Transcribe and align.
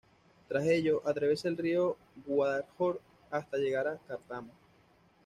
Tras 0.47 0.65
ello 0.65 1.07
atraviesa 1.07 1.47
el 1.47 1.57
río 1.57 1.95
Guadalhorce 2.25 3.03
hasta 3.29 3.57
llegar 3.57 3.87
a 3.87 3.99
Cártama. 3.99 4.49